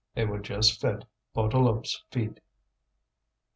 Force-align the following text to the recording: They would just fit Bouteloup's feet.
They 0.15 0.25
would 0.25 0.41
just 0.41 0.81
fit 0.81 1.05
Bouteloup's 1.35 2.03
feet. 2.09 2.39